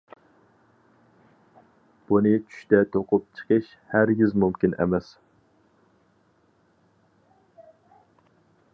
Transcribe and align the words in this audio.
بۇنى 2.11 2.31
چۈشتە 2.45 2.79
توقۇپ 2.95 3.27
چىقىش 3.41 3.69
ھەرگىز 3.93 4.35
مۇمكىن 4.45 4.75
ئەمەس. 4.79 5.15